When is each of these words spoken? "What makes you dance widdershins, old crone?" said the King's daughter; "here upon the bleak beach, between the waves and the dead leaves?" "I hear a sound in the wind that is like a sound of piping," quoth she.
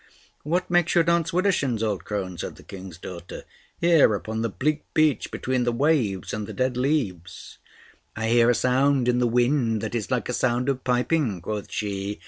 "What 0.41 0.67
makes 0.67 0.95
you 0.95 1.03
dance 1.03 1.29
widdershins, 1.31 1.83
old 1.83 2.05
crone?" 2.05 2.35
said 2.35 2.55
the 2.55 2.63
King's 2.63 2.97
daughter; 2.97 3.43
"here 3.79 4.15
upon 4.15 4.41
the 4.41 4.49
bleak 4.49 4.83
beach, 4.95 5.29
between 5.29 5.63
the 5.63 5.71
waves 5.71 6.33
and 6.33 6.47
the 6.47 6.53
dead 6.53 6.75
leaves?" 6.75 7.59
"I 8.15 8.29
hear 8.29 8.49
a 8.49 8.55
sound 8.55 9.07
in 9.07 9.19
the 9.19 9.27
wind 9.27 9.79
that 9.81 9.93
is 9.93 10.09
like 10.09 10.27
a 10.27 10.33
sound 10.33 10.69
of 10.69 10.83
piping," 10.83 11.39
quoth 11.39 11.69
she. 11.71 12.19